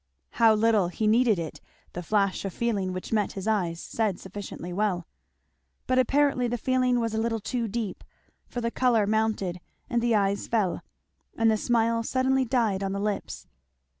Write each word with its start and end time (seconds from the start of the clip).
How 0.31 0.55
little 0.55 0.87
he 0.87 1.05
needed 1.05 1.37
it 1.37 1.61
the 1.93 2.01
flash 2.01 2.43
of 2.43 2.51
feeling 2.55 2.91
which 2.91 3.13
met 3.13 3.33
his 3.33 3.47
eyes 3.47 3.79
said 3.79 4.19
sufficiently 4.19 4.73
well. 4.73 5.05
But 5.85 5.99
apparently 5.99 6.47
the 6.47 6.57
feeling 6.57 6.99
was 6.99 7.13
a 7.13 7.19
little 7.19 7.39
too 7.39 7.67
deep, 7.67 8.03
for 8.47 8.61
the 8.61 8.71
colour 8.71 9.05
mounted 9.05 9.59
and 9.91 10.01
the 10.01 10.15
eyes 10.15 10.47
fell, 10.47 10.81
and 11.37 11.51
the 11.51 11.55
smile 11.55 12.01
suddenly 12.01 12.45
died 12.45 12.81
on 12.81 12.93
the 12.93 12.99
lips. 12.99 13.45